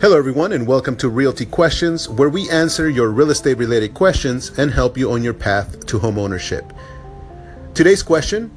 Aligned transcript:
Hello, 0.00 0.16
everyone, 0.16 0.52
and 0.52 0.66
welcome 0.66 0.96
to 0.96 1.10
Realty 1.10 1.44
Questions, 1.44 2.08
where 2.08 2.30
we 2.30 2.48
answer 2.48 2.88
your 2.88 3.10
real 3.10 3.30
estate 3.30 3.58
related 3.58 3.92
questions 3.92 4.50
and 4.58 4.70
help 4.70 4.96
you 4.96 5.12
on 5.12 5.22
your 5.22 5.34
path 5.34 5.84
to 5.84 5.98
homeownership. 5.98 6.74
Today's 7.74 8.02
question 8.02 8.50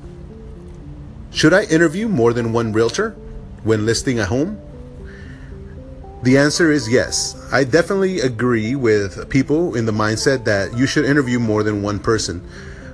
Should 1.31 1.53
I 1.53 1.63
interview 1.63 2.07
more 2.07 2.31
than 2.31 2.53
one 2.53 2.71
realtor 2.71 3.09
when 3.63 3.85
listing 3.85 4.19
a 4.19 4.25
home? 4.25 4.57
The 6.23 6.37
answer 6.37 6.71
is 6.71 6.87
yes. 6.87 7.35
I 7.51 7.65
definitely 7.65 8.21
agree 8.21 8.75
with 8.75 9.29
people 9.29 9.75
in 9.75 9.85
the 9.85 9.91
mindset 9.91 10.46
that 10.46 10.78
you 10.78 10.87
should 10.87 11.03
interview 11.03 11.39
more 11.39 11.62
than 11.62 11.81
one 11.81 11.99
person. 11.99 12.41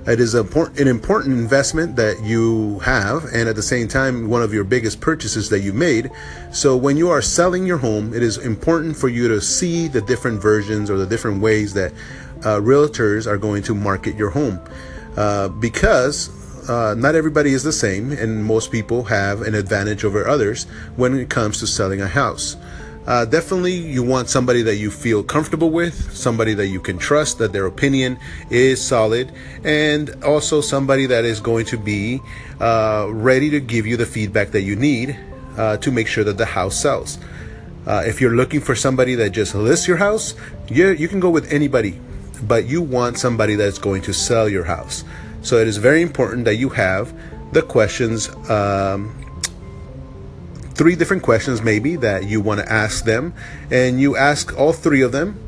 It 0.06 0.18
is 0.18 0.34
an 0.34 0.88
important 0.88 1.38
investment 1.38 1.96
that 1.96 2.22
you 2.24 2.78
have, 2.80 3.24
and 3.34 3.48
at 3.48 3.54
the 3.54 3.62
same 3.62 3.86
time, 3.86 4.30
one 4.30 4.42
of 4.42 4.52
your 4.52 4.64
biggest 4.64 5.00
purchases 5.00 5.50
that 5.50 5.60
you 5.60 5.74
made. 5.74 6.10
So, 6.52 6.74
when 6.74 6.96
you 6.96 7.10
are 7.10 7.20
selling 7.20 7.66
your 7.66 7.76
home, 7.76 8.14
it 8.14 8.22
is 8.22 8.38
important 8.38 8.96
for 8.96 9.08
you 9.08 9.28
to 9.28 9.40
see 9.42 9.88
the 9.88 10.00
different 10.00 10.40
versions 10.40 10.90
or 10.90 10.96
the 10.96 11.06
different 11.06 11.42
ways 11.42 11.74
that 11.74 11.92
uh, 12.42 12.60
realtors 12.60 13.26
are 13.26 13.36
going 13.36 13.62
to 13.64 13.74
market 13.74 14.16
your 14.16 14.30
home. 14.30 14.58
Uh, 15.16 15.48
because 15.48 16.30
uh, 16.70 16.94
not 16.94 17.14
everybody 17.14 17.52
is 17.52 17.62
the 17.62 17.72
same, 17.72 18.12
and 18.12 18.44
most 18.44 18.72
people 18.72 19.04
have 19.04 19.42
an 19.42 19.54
advantage 19.54 20.04
over 20.04 20.26
others 20.26 20.64
when 20.96 21.14
it 21.14 21.28
comes 21.28 21.58
to 21.58 21.66
selling 21.66 22.00
a 22.00 22.06
house. 22.06 22.56
Uh, 23.06 23.24
definitely, 23.24 23.72
you 23.72 24.02
want 24.02 24.28
somebody 24.28 24.62
that 24.62 24.76
you 24.76 24.90
feel 24.90 25.22
comfortable 25.22 25.70
with, 25.70 26.14
somebody 26.14 26.54
that 26.54 26.68
you 26.68 26.78
can 26.78 26.98
trust, 26.98 27.38
that 27.38 27.52
their 27.52 27.66
opinion 27.66 28.18
is 28.50 28.80
solid, 28.80 29.32
and 29.64 30.10
also 30.22 30.60
somebody 30.60 31.06
that 31.06 31.24
is 31.24 31.40
going 31.40 31.64
to 31.64 31.78
be 31.78 32.20
uh, 32.60 33.08
ready 33.10 33.48
to 33.50 33.58
give 33.58 33.86
you 33.86 33.96
the 33.96 34.04
feedback 34.04 34.50
that 34.50 34.62
you 34.62 34.76
need 34.76 35.18
uh, 35.56 35.76
to 35.78 35.90
make 35.90 36.06
sure 36.06 36.24
that 36.24 36.36
the 36.36 36.44
house 36.44 36.76
sells. 36.76 37.18
Uh, 37.86 38.02
if 38.06 38.20
you're 38.20 38.36
looking 38.36 38.60
for 38.60 38.74
somebody 38.74 39.14
that 39.14 39.30
just 39.30 39.54
lists 39.54 39.88
your 39.88 39.96
house, 39.96 40.34
you, 40.68 40.90
you 40.90 41.08
can 41.08 41.20
go 41.20 41.30
with 41.30 41.50
anybody, 41.50 41.98
but 42.42 42.66
you 42.66 42.82
want 42.82 43.18
somebody 43.18 43.54
that's 43.54 43.78
going 43.78 44.02
to 44.02 44.12
sell 44.12 44.48
your 44.48 44.64
house. 44.64 45.04
So 45.42 45.56
it 45.56 45.66
is 45.66 45.78
very 45.78 46.02
important 46.02 46.44
that 46.44 46.56
you 46.56 46.68
have 46.68 47.14
the 47.52 47.62
questions 47.62 48.28
um, 48.50 49.14
three 50.80 50.96
different 50.96 51.22
questions 51.22 51.60
maybe 51.60 51.94
that 51.96 52.24
you 52.24 52.40
want 52.40 52.58
to 52.58 52.72
ask 52.72 53.04
them, 53.04 53.34
and 53.70 54.00
you 54.00 54.16
ask 54.16 54.58
all 54.58 54.72
three 54.72 55.02
of 55.02 55.12
them 55.12 55.38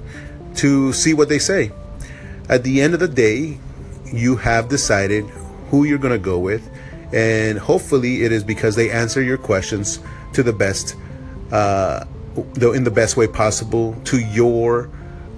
to 0.55 0.93
see 0.93 1.15
what 1.15 1.31
they 1.31 1.39
say. 1.39 1.73
At 2.51 2.65
the 2.65 2.83
end 2.83 2.93
of 2.93 3.01
the 3.01 3.09
day, 3.09 3.57
you 4.13 4.37
have 4.37 4.69
decided 4.69 5.25
who 5.71 5.85
you're 5.85 5.97
going 5.97 6.13
to 6.13 6.19
go 6.19 6.39
with, 6.39 6.69
and 7.15 7.59
hopefully, 7.59 8.25
it 8.25 8.31
is 8.31 8.45
because 8.45 8.77
they 8.77 8.91
answer 8.91 9.23
your 9.23 9.39
questions 9.39 10.01
to 10.35 10.43
the 10.43 10.53
best, 10.53 10.97
uh, 11.51 12.05
in 12.57 12.85
the 12.85 12.91
best 12.91 13.17
way 13.17 13.27
possible 13.27 13.97
to 14.05 14.21
your 14.21 14.91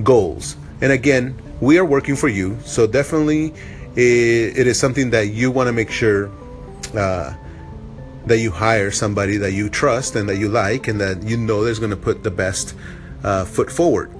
goals. 0.02 0.56
And 0.80 0.90
again, 0.90 1.40
we 1.60 1.78
are 1.78 1.84
working 1.84 2.16
for 2.16 2.26
you, 2.26 2.58
so 2.64 2.88
definitely, 2.88 3.54
it, 3.94 4.58
it 4.58 4.66
is 4.66 4.76
something 4.76 5.10
that 5.10 5.28
you 5.28 5.52
want 5.52 5.68
to 5.68 5.72
make 5.72 5.92
sure. 5.92 6.32
Uh, 6.92 7.34
that 8.26 8.38
you 8.38 8.50
hire 8.50 8.90
somebody 8.90 9.36
that 9.36 9.52
you 9.52 9.68
trust 9.68 10.16
and 10.16 10.28
that 10.28 10.36
you 10.36 10.48
like 10.48 10.88
and 10.88 11.00
that 11.00 11.22
you 11.22 11.36
know 11.36 11.62
is 11.62 11.78
going 11.78 11.90
to 11.90 11.96
put 11.96 12.22
the 12.22 12.30
best 12.30 12.74
uh, 13.22 13.44
foot 13.44 13.70
forward. 13.70 14.10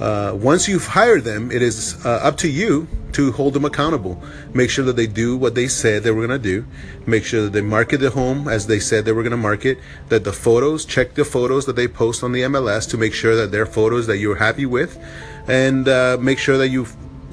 Uh, 0.00 0.32
once 0.34 0.68
you've 0.68 0.86
hired 0.86 1.24
them, 1.24 1.50
it 1.50 1.62
is 1.62 2.04
uh, 2.04 2.20
up 2.22 2.36
to 2.36 2.48
you 2.48 2.86
to 3.12 3.32
hold 3.32 3.54
them 3.54 3.64
accountable. 3.64 4.22
Make 4.52 4.68
sure 4.68 4.84
that 4.84 4.96
they 4.96 5.06
do 5.06 5.38
what 5.38 5.54
they 5.54 5.68
said 5.68 6.02
they 6.02 6.10
were 6.10 6.26
going 6.26 6.38
to 6.38 6.42
do. 6.42 6.66
Make 7.06 7.24
sure 7.24 7.44
that 7.44 7.52
they 7.54 7.62
market 7.62 7.98
the 7.98 8.10
home 8.10 8.46
as 8.46 8.66
they 8.66 8.78
said 8.78 9.06
they 9.06 9.12
were 9.12 9.22
going 9.22 9.30
to 9.30 9.38
market. 9.38 9.78
That 10.10 10.24
the 10.24 10.34
photos, 10.34 10.84
check 10.84 11.14
the 11.14 11.24
photos 11.24 11.64
that 11.64 11.76
they 11.76 11.88
post 11.88 12.22
on 12.22 12.32
the 12.32 12.42
MLS 12.42 12.88
to 12.90 12.98
make 12.98 13.14
sure 13.14 13.34
that 13.36 13.52
they're 13.52 13.64
photos 13.64 14.06
that 14.06 14.18
you're 14.18 14.36
happy 14.36 14.66
with, 14.66 15.02
and 15.48 15.88
uh, 15.88 16.18
make 16.20 16.38
sure 16.38 16.58
that 16.58 16.68
you 16.68 16.86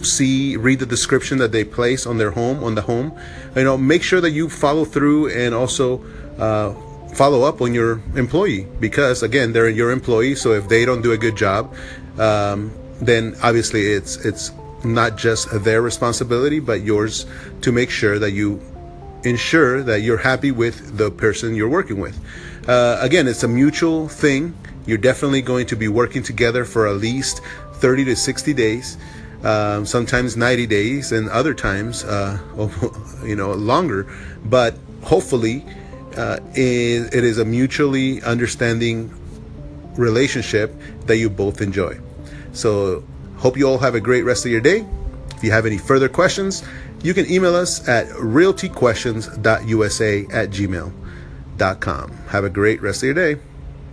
see 0.04 0.58
read 0.58 0.80
the 0.80 0.86
description 0.86 1.38
that 1.38 1.52
they 1.52 1.64
place 1.64 2.06
on 2.06 2.18
their 2.18 2.32
home 2.32 2.64
on 2.64 2.76
the 2.76 2.82
home 2.82 3.18
you 3.56 3.64
know 3.64 3.78
make 3.78 4.04
sure 4.04 4.22
that 4.22 4.32
you 4.32 4.50
follow 4.50 4.86
through 4.86 5.30
and 5.30 5.54
also 5.54 6.04
uh, 6.40 6.74
follow 7.14 7.44
up 7.44 7.62
on 7.62 7.74
your 7.74 8.02
employee 8.16 8.68
because 8.80 9.24
again 9.24 9.54
they're 9.54 9.70
your 9.70 9.92
employee 9.92 10.36
so 10.36 10.52
if 10.52 10.68
they 10.68 10.86
don't 10.86 11.02
do 11.02 11.12
a 11.12 11.18
good 11.18 11.36
job 11.36 11.74
um, 12.20 12.72
then 13.02 13.36
obviously 13.44 13.82
it's 13.82 14.18
it's 14.26 14.52
not 14.84 15.18
just 15.18 15.48
their 15.64 15.82
responsibility 15.82 16.60
but 16.60 16.82
yours 16.82 17.26
to 17.62 17.72
make 17.72 17.90
sure 17.90 18.20
that 18.20 18.32
you 18.32 18.62
ensure 19.24 19.82
that 19.84 20.02
you're 20.02 20.18
happy 20.18 20.52
with 20.52 20.98
the 20.98 21.10
person 21.10 21.56
you're 21.56 21.70
working 21.70 22.00
with. 22.00 22.20
Uh, 22.68 22.98
again 23.02 23.28
it's 23.28 23.44
a 23.44 23.48
mutual 23.48 24.08
thing. 24.08 24.56
You're 24.86 24.98
definitely 24.98 25.42
going 25.42 25.66
to 25.68 25.76
be 25.78 25.88
working 25.88 26.24
together 26.24 26.66
for 26.66 26.88
at 26.88 26.98
least 26.98 27.42
30 27.76 28.06
to 28.06 28.16
60 28.16 28.54
days 28.54 28.98
um, 29.44 29.86
sometimes 29.86 30.38
90 30.38 30.68
days, 30.68 31.12
and 31.12 31.30
other 31.30 31.54
times, 31.54 32.04
uh, 32.04 32.40
you 33.26 33.36
know, 33.36 33.54
longer. 33.54 34.08
But 34.46 34.78
hopefully, 35.04 35.66
uh, 36.16 36.40
it, 36.54 37.14
it 37.14 37.24
is 37.24 37.38
a 37.38 37.46
mutually 37.46 38.22
understanding 38.24 39.12
relationship 39.96 40.74
that 41.06 41.18
you 41.18 41.30
both 41.30 41.62
enjoy. 41.62 42.00
So, 42.54 43.04
hope 43.38 43.58
you 43.58 43.68
all 43.68 43.80
have 43.80 43.96
a 43.96 44.02
great 44.02 44.24
rest 44.24 44.46
of 44.46 44.52
your 44.52 44.62
day. 44.62 44.86
If 45.36 45.44
you 45.44 45.52
have 45.52 45.66
any 45.66 45.78
further 45.78 46.08
questions, 46.08 46.64
you 47.04 47.14
can 47.14 47.30
email 47.30 47.56
us 47.56 47.86
at 47.88 48.08
realtyquestions.usa 48.08 50.28
at 50.32 50.50
gmail.com. 50.50 52.12
Have 52.30 52.46
a 52.46 52.50
great 52.50 52.82
rest 52.82 53.04
of 53.04 53.08
your 53.08 53.16
day. 53.16 53.38